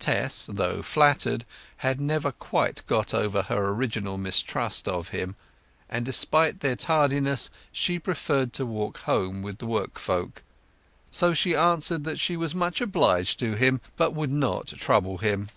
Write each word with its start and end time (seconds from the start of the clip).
Tess, 0.00 0.48
though 0.52 0.82
flattered, 0.82 1.44
had 1.76 2.00
never 2.00 2.32
quite 2.32 2.84
got 2.88 3.14
over 3.14 3.42
her 3.42 3.68
original 3.72 4.18
mistrust 4.18 4.88
of 4.88 5.10
him, 5.10 5.36
and, 5.88 6.04
despite 6.04 6.58
their 6.58 6.74
tardiness, 6.74 7.48
she 7.70 8.00
preferred 8.00 8.52
to 8.54 8.66
walk 8.66 8.98
home 9.02 9.40
with 9.40 9.58
the 9.58 9.66
work 9.66 10.00
folk. 10.00 10.42
So 11.12 11.32
she 11.32 11.54
answered 11.54 12.02
that 12.02 12.18
she 12.18 12.36
was 12.36 12.56
much 12.56 12.80
obliged 12.80 13.38
to 13.38 13.54
him, 13.54 13.80
but 13.96 14.14
would 14.14 14.32
not 14.32 14.66
trouble 14.66 15.18
him. 15.18 15.48